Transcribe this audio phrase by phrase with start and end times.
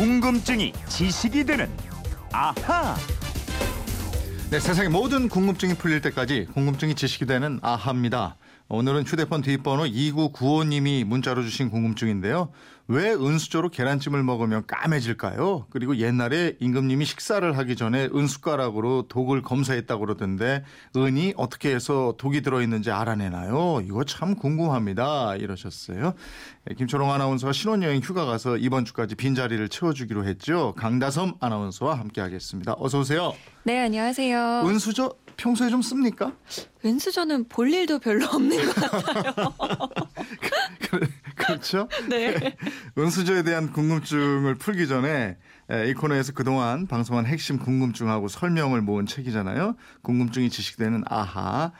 [0.00, 1.68] 궁금증이 지식이 되는
[2.32, 2.96] 아하.
[4.50, 8.38] 네, 세상의 모든 궁금증이 풀릴 때까지 궁금증이 지식이 되는 아하입니다.
[8.72, 12.52] 오늘은 휴대폰 뒷번호 2995님이 문자로 주신 궁금증인데요.
[12.86, 15.66] 왜 은수저로 계란찜을 먹으면 까매질까요?
[15.70, 20.64] 그리고 옛날에 임금님이 식사를 하기 전에 은숟가락으로 독을 검사했다고 그러던데
[20.96, 23.80] 은이 어떻게 해서 독이 들어있는지 알아내나요?
[23.84, 25.34] 이거 참 궁금합니다.
[25.34, 26.14] 이러셨어요.
[26.64, 30.74] 네, 김초롱 아나운서가 신혼여행 휴가 가서 이번 주까지 빈자리를 채워주기로 했죠.
[30.76, 32.76] 강다섬 아나운서와 함께하겠습니다.
[32.78, 33.34] 어서 오세요.
[33.64, 34.62] 네, 안녕하세요.
[34.66, 36.32] 은수저 평소에 좀 씁니까?
[36.84, 39.34] 은수저는 볼 일도 별로 없는 것 같아요.
[41.36, 41.88] 그렇죠?
[42.08, 42.56] 네.
[42.96, 45.36] 은수저에 대한 궁금증을 풀기 전에
[45.88, 49.76] 이 코너에서 그동안 방송한 핵심 궁금증하고 설명을 모은 책이잖아요.
[50.02, 51.72] 궁금증이 지식되는 아하.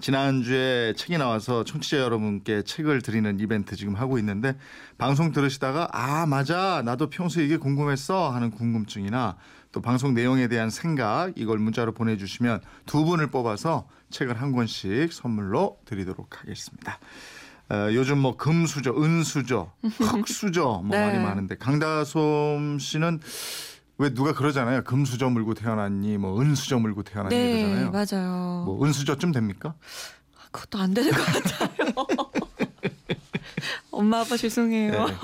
[0.00, 4.56] 지난주에 책이 나와서 청취자 여러분께 책을 드리는 이벤트 지금 하고 있는데
[4.96, 9.36] 방송 들으시다가 아 맞아 나도 평소에 이게 궁금했어 하는 궁금증이나
[9.72, 15.80] 또 방송 내용에 대한 생각 이걸 문자로 보내주시면 두 분을 뽑아서 책을 한 권씩 선물로
[15.84, 16.98] 드리도록 하겠습니다.
[17.70, 21.06] 어, 요즘 뭐 금수저, 은수저, 흑수저 뭐 네.
[21.06, 23.20] 말이 많은데 강다솜 씨는
[23.98, 24.82] 왜 누가 그러잖아요.
[24.84, 27.90] 금수저 물고 태어났니, 뭐 은수저 물고 태어났니 네, 그러잖아요.
[27.90, 28.64] 맞아요.
[28.64, 29.74] 뭐 은수저쯤 됩니까?
[30.50, 31.92] 그것도 안 되는 것 같아요.
[33.90, 35.06] 엄마 아빠 죄송해요.
[35.06, 35.16] 네.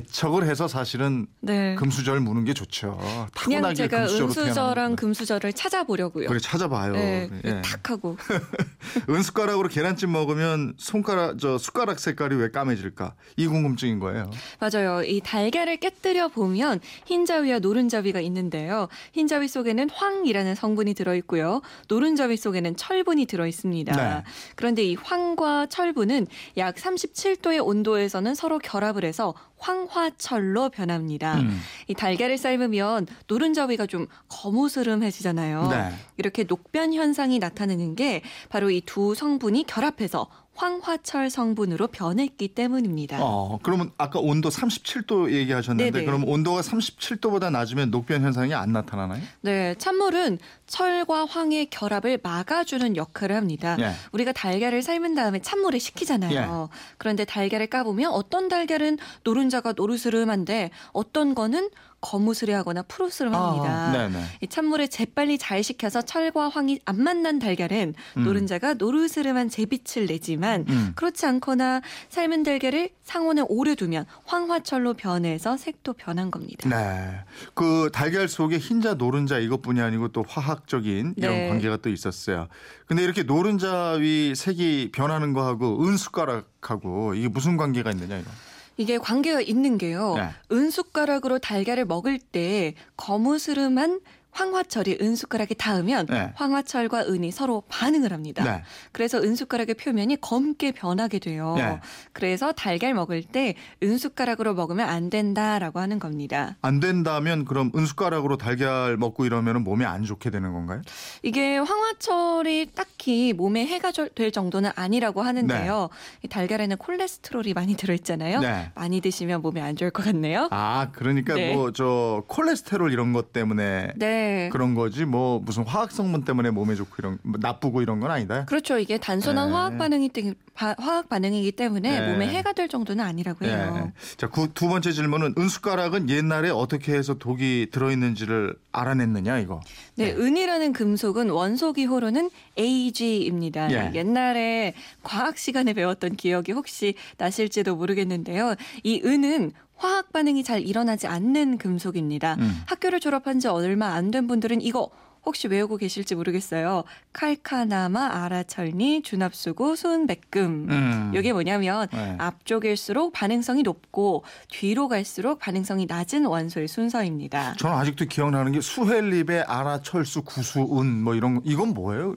[0.00, 1.74] 개척을 해서 사실은 네.
[1.76, 2.98] 금수저를 무는 게 좋죠.
[3.38, 4.96] 그냥 제가 은수저랑.
[4.96, 6.28] 금수저를 찾아보려고요.
[6.28, 6.92] 그래 찾아봐요.
[6.92, 7.62] 네, 예.
[7.62, 8.16] 탁 하고.
[9.08, 13.14] 은숟가락으로 계란찜 먹으면 손가락 저 숟가락 색깔이 왜 까매질까?
[13.36, 14.30] 이 궁금증인 거예요.
[14.58, 15.02] 맞아요.
[15.02, 18.88] 이 달걀을 깨뜨려 보면 흰자위와 노른자위가 있는데요.
[19.12, 21.62] 흰자위 속에는 황이라는 성분이 들어 있고요.
[21.88, 23.96] 노른자위 속에는 철분이 들어 있습니다.
[23.96, 24.22] 네.
[24.56, 26.26] 그런데 이 황과 철분은
[26.58, 31.38] 약 37도의 온도에서는 서로 결합을 해서 황화철로 변합니다.
[31.40, 31.60] 음.
[31.88, 35.68] 이 달걀을 삶으면 노른자위가 좀 거무스름해지잖아요.
[35.68, 35.90] 네.
[36.16, 43.18] 이렇게 녹변 현상이 나타나는 게 바로 이 두 성분이 결합해서 황화철 성분으로 변했기 때문입니다.
[43.20, 46.04] 어, 그러면 아까 온도 37도 얘기하셨는데 네네.
[46.04, 49.22] 그럼 온도가 37도보다 낮으면 녹변 현상이 안 나타나나요?
[49.42, 53.76] 네, 찬물은 철과 황의 결합을 막아주는 역할을 합니다.
[53.78, 53.92] 예.
[54.12, 56.68] 우리가 달걀을 삶은 다음에 찬물에 식히잖아요.
[56.98, 61.70] 그런데 달걀을 까보면 어떤 달걀은 노른자가 노르스름한데 어떤 거는
[62.06, 63.68] 거무스레하거나 푸르스름합니다.
[63.68, 64.24] 아, 네네.
[64.40, 68.24] 이 찬물에 재빨리 잘 식혀서 철과 황이 안 만난 달걀은 음.
[68.24, 70.92] 노른자가 노르스름한 제빛을 내지만 음.
[70.94, 76.68] 그렇지 않거나 삶은 달걀을 상온에 오래 두면 황화철로 변해서 색도 변한 겁니다.
[76.68, 77.20] 네.
[77.54, 81.48] 그 달걀 속에 흰자, 노른자 이것뿐이 아니고 또 화학적인 이런 네.
[81.48, 82.46] 관계가 또 있었어요.
[82.86, 88.30] 근데 이렇게 노른자 위 색이 변하는 거하고 은숟가락하고 이게 무슨 관계가 있느냐 이거.
[88.76, 90.14] 이게 관계가 있는 게요.
[90.16, 90.30] 네.
[90.52, 94.00] 은숟가락으로 달걀을 먹을 때 거무스름한
[94.36, 96.30] 황화철이 은숟가락에 닿으면 네.
[96.34, 98.44] 황화철과 은이 서로 반응을 합니다.
[98.44, 98.62] 네.
[98.92, 101.54] 그래서 은숟가락의 표면이 검게 변하게 돼요.
[101.56, 101.80] 네.
[102.12, 106.56] 그래서 달걀 먹을 때 은숟가락으로 먹으면 안 된다라고 하는 겁니다.
[106.60, 110.82] 안 된다면 그럼 은숟가락으로 달걀 먹고 이러면 몸에 안 좋게 되는 건가요?
[111.22, 115.88] 이게 황화철이 딱히 몸에 해가 절- 될 정도는 아니라고 하는데요.
[116.22, 118.40] 이 달걀에는 콜레스테롤이 많이 들어있잖아요.
[118.40, 118.70] 네.
[118.74, 120.48] 많이 드시면 몸에 안 좋을 것 같네요.
[120.50, 121.54] 아, 그러니까 네.
[121.54, 124.25] 뭐저 콜레스테롤 이런 것 때문에 네.
[124.52, 128.44] 그런 거지 뭐 무슨 화학 성분 때문에 몸에 좋고 이런 뭐 나쁘고 이런 건 아니다.
[128.46, 128.78] 그렇죠.
[128.78, 129.52] 이게 단순한 네.
[129.54, 130.10] 화학 반응이
[130.54, 132.12] 바- 화학 반응이기 때문에 네.
[132.12, 133.84] 몸에 해가 될 정도는 아니라고 해요.
[133.88, 133.92] 예.
[134.16, 139.60] 자, 구- 두 번째 질문은 은숟가락은 옛날에 어떻게 해서 독이 들어 있는지를 알아냈느냐 이거.
[139.96, 143.70] 네, 은이라는 금속은 원소 기호로는 AG입니다.
[143.72, 143.92] 예.
[143.94, 148.54] 옛날에 과학 시간에 배웠던 기억이 혹시 나실지도 모르겠는데요.
[148.82, 152.36] 이 은은 화학 반응이 잘 일어나지 않는 금속입니다.
[152.38, 152.62] 음.
[152.66, 154.90] 학교를 졸업한 지 얼마 안 된 분들은 이거
[155.26, 156.84] 혹시 외우고 계실지 모르겠어요.
[157.12, 160.66] 칼카나마, 아라철니, 준합수고, 수은백금.
[160.70, 161.12] 음.
[161.16, 162.14] 이게 뭐냐면 네.
[162.18, 167.54] 앞쪽일수록 반응성이 높고 뒤로 갈수록 반응성이 낮은 원소의 순서입니다.
[167.58, 172.14] 저는 아직도 기억나는 게 수헬립의 아라철수 구수은 뭐 이런 거 이건 뭐예요?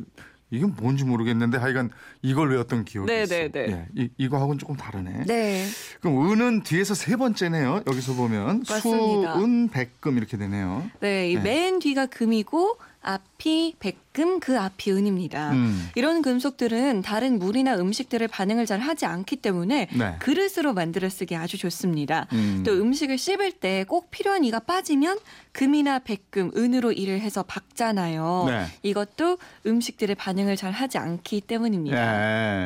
[0.52, 1.92] 이게 뭔지 모르겠는데 하여간
[2.22, 3.50] 이걸 외웠던 기억이 네, 있어요.
[3.52, 3.88] 네, 네.
[3.98, 5.26] 예, 이, 이거하고는 조금 다르네.
[5.26, 5.66] 네.
[6.02, 7.84] 그럼 은은 뒤에서 세 번째네요.
[7.88, 8.64] 여기서 보면.
[8.64, 10.90] 수은 백금 이렇게 되네요.
[11.00, 11.42] 네, 이 네.
[11.42, 15.52] 맨 뒤가 금이고 앞이 백 금, 그 앞이 은입니다.
[15.54, 15.90] 음.
[15.96, 20.16] 이런 금속들은 다른 물이나 음식들을 반응을 잘 하지 않기 때문에 네.
[20.20, 22.28] 그릇으로 만들어 쓰기 아주 좋습니다.
[22.34, 22.64] 음.
[22.66, 25.18] 또 음식을 씹을 때 꼭 필요한 이가 빠지면
[25.54, 28.46] 금이나 백금, 은으로 일을 해서 박잖아요.
[28.48, 28.66] 네.
[28.84, 31.98] 이것도 음식들의 반응을 잘 하지 않기 때문입니다.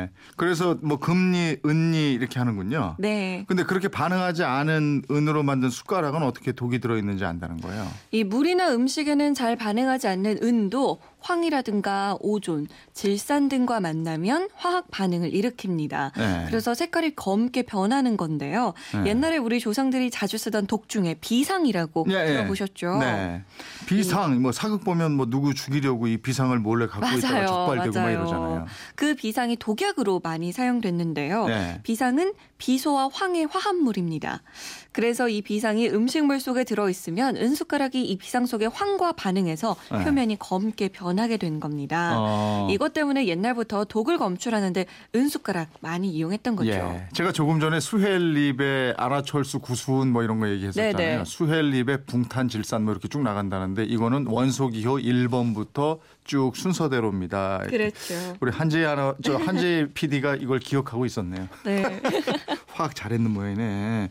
[0.02, 0.10] 예.
[0.36, 2.96] 그래서 뭐 금리, 은리 이렇게 하는군요.
[2.98, 3.44] 네.
[3.46, 7.86] 근데 그렇게 반응하지 않은 은으로 만든 숟가락은 어떻게 독이 들어 있는지 안다는 거예요.
[8.10, 16.12] 이 물이나 음식에는 잘 반응하지 않는 은도 황이라든가 오존, 질산 등과 만나면 화학 반응을 일으킵니다.
[16.16, 16.44] 네.
[16.46, 18.74] 그래서 색깔이 검게 변하는 건데요.
[18.92, 19.10] 네.
[19.10, 22.26] 옛날에 우리 조상들이 자주 쓰던 독 중에 비상이라고 예, 예.
[22.26, 22.98] 들어보셨죠?
[22.98, 23.42] 네.
[23.86, 28.00] 비상, 뭐 사극 보면 뭐 누구 죽이려고 이 비상을 몰래 갖고 있다가 맞아요, 적발되고 막
[28.02, 28.16] 맞아요.
[28.18, 28.66] 이러잖아요.
[28.94, 31.46] 그 비상이 독약으로 많이 사용됐는데요.
[31.46, 31.80] 네.
[31.82, 34.40] 비상은 비소와 황의 화합물입니다.
[34.90, 40.04] 그래서 이 비상이 음식물 속에 들어 있으면 은숟가락이 이 비상 속의 황과 반응해서 네.
[40.04, 42.14] 표면이 검게 변하게 된 겁니다.
[42.16, 42.68] 어.
[42.70, 46.70] 이것 때문에 옛날부터 독을 검출하는데 은숟가락 많이 이용했던 거죠.
[46.70, 47.08] 예.
[47.12, 50.96] 제가 조금 전에 수헬립의 아라철수 구수은 뭐 이런 거 얘기했었잖아요.
[50.96, 51.24] 네네.
[51.26, 57.64] 수헬립의 붕탄 질산 뭐 이렇게 쭉 나간다는데 이거는 원소기호 1번부터 쭉 순서대로입니다.
[57.66, 58.14] 그렇죠.
[58.40, 61.48] 우리 한재 아나 저 한재 PD가 이걸 기억하고 있었네요.
[61.64, 62.00] 네.
[62.74, 64.10] 화학 잘했는 모양이네.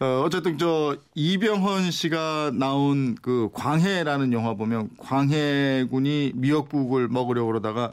[0.00, 7.92] 어, 어쨌든 저 이병헌 씨가 나온 그 광해라는 영화 보면 광해군이 미역국을 먹으려고 그러다가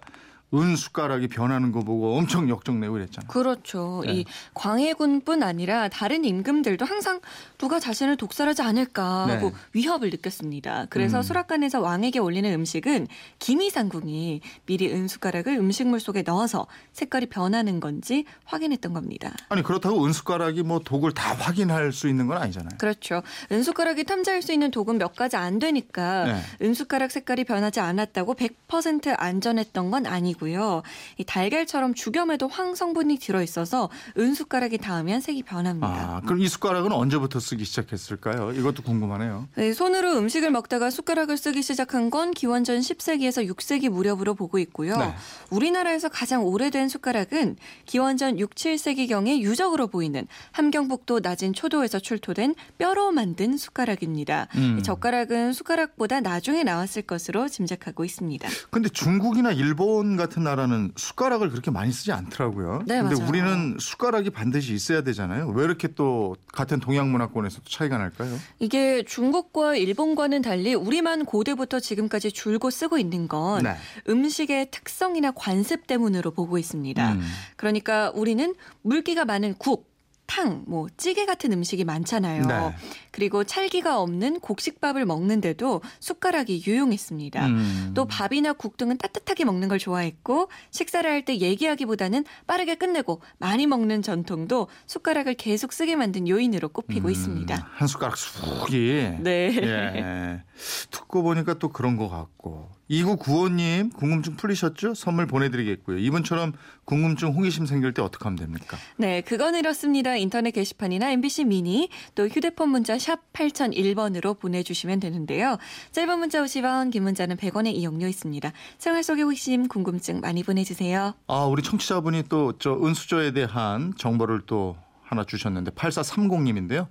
[0.53, 3.27] 은 숟가락이 변하는 거 보고 엄청 역정내고 그랬잖아요.
[3.27, 4.01] 그렇죠.
[4.05, 4.13] 네.
[4.13, 7.19] 이 광해군뿐 아니라 다른 임금들도 항상
[7.57, 9.55] 누가 자신을 독살하지 않을까 하고 네.
[9.73, 10.87] 위협을 느꼈습니다.
[10.89, 11.23] 그래서 음.
[11.23, 13.07] 수락관에서 왕에게 올리는 음식은
[13.39, 19.33] 기미상궁이 미리 은 숟가락을 음식물 속에 넣어서 색깔이 변하는 건지 확인했던 겁니다.
[19.49, 22.77] 아니 그렇다고 은 숟가락이 뭐 독을 다 확인할 수 있는 건 아니잖아요.
[22.77, 23.21] 그렇죠.
[23.51, 26.41] 은 숟가락이 탐지할 수 있는 독은 몇 가지 안 되니까 네.
[26.65, 30.83] 은 숟가락 색깔이 변하지 않았다고 100% 안전했던 건 아니고 요.
[31.17, 35.87] 이 달걀처럼 죽염에도 황 성분이 들어 있어서 은 숟가락이 닿으면 색이 변합니다.
[35.87, 38.51] 아, 그럼 이 숟가락은 언제부터 쓰기 시작했을까요?
[38.51, 39.47] 이것도 궁금하네요.
[39.55, 44.97] 네, 손으로 음식을 먹다가 숟가락을 쓰기 시작한 건 기원전 10세기에서 6세기 무렵으로 보고 있고요.
[44.97, 45.13] 네.
[45.49, 53.11] 우리나라에서 가장 오래된 숟가락은 기원전 6, 7세기 경에 유적으로 보이는 함경북도 낮은 초도에서 출토된 뼈로
[53.11, 54.47] 만든 숟가락입니다.
[54.55, 54.77] 음.
[54.79, 58.47] 이 젓가락은 숟가락보다 나중에 나왔을 것으로 짐작하고 있습니다.
[58.69, 62.83] 근데 중국이나 일본 같은 나라는 숟가락을 그렇게 많이 쓰지 않더라고요.
[62.85, 63.29] 네, 근데 맞아요.
[63.29, 65.49] 우리는 숟가락이 반드시 있어야 되잖아요.
[65.49, 68.37] 왜 이렇게 또 같은 동양 문화권에서 도 차이가 날까요?
[68.59, 73.75] 이게 중국과 일본과는 달리 우리만 고대부터 지금까지 줄곧 쓰고 있는 건 네.
[74.09, 77.13] 음식의 특성이나 관습 때문으로 보고 있습니다.
[77.13, 77.21] 음.
[77.55, 79.96] 그러니까 우리는 물기가 많은 국,
[80.27, 82.45] 탕, 뭐 찌개 같은 음식이 많잖아요.
[82.45, 82.75] 네.
[83.11, 87.47] 그리고 찰기가 없는 곡식밥을 먹는데도 숟가락이 유용했습니다.
[87.47, 87.91] 음.
[87.95, 93.65] 또 밥이나 국 등은 따뜻하게 먹는 걸 좋아했고 식사를 할 때 얘기하기보다는 빠르게 끝내고 많이
[93.67, 97.69] 먹는 전통도 숟가락을 계속 쓰게 만든 요인으로 꼽히고 음, 있습니다.
[97.73, 99.17] 한 숟가락 쑥이.
[99.19, 99.51] 네.
[99.57, 100.43] 예.
[100.91, 102.69] 듣고 보니까 또 그런 것 같고.
[102.89, 104.93] 2995님 궁금증 풀리셨죠?
[104.93, 105.97] 선물 보내드리겠고요.
[105.97, 106.53] 이분처럼
[106.85, 108.77] 궁금증 호기심 생길 때 어떻게 하면 됩니까?
[108.95, 110.15] 네, 그건 이렇습니다.
[110.15, 115.57] 인터넷 게시판이나 MBC 미니 또 휴대폰 문자 샵 8001번으로 보내주시면 되는데요.
[115.91, 118.51] 짧은 문자 50원, 긴 문자는 100원의 이용료 있습니다.
[118.77, 121.13] 생활 속의 호기심, 궁금증 많이 보내주세요.
[121.27, 126.87] 아, 우리 청취자분이 또 저 은수저에 대한 정보를 또 하나 주셨는데 8430님인데요.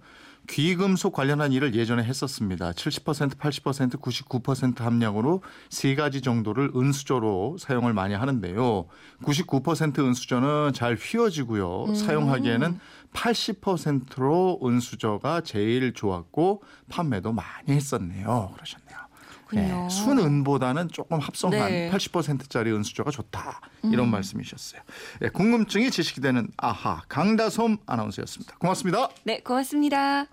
[0.48, 2.72] 귀금속 관련한 일을 예전에 했었습니다.
[2.72, 8.87] 70%, 80%, 99% 함량으로 세 가지 정도를 은수저로 사용을 많이 하는데요.
[9.22, 11.94] 99% 은수저는 잘 휘어지고요.
[11.94, 12.78] 사용하기에는
[13.12, 18.53] 80%로 은수저가 제일 좋았고 판매도 많이 했었네요.
[18.55, 18.96] 그러셨네요.
[19.53, 21.91] 네, 순은보다는 조금 합성한 네.
[21.91, 23.60] 80%짜리 은수저가 좋다.
[23.84, 24.81] 이런 말씀이셨어요.
[25.20, 28.56] 네, 궁금증이 지식이 되는 아하 강다솜 아나운서였습니다.
[28.58, 29.08] 고맙습니다.
[29.24, 30.26] 네, 고맙습니다.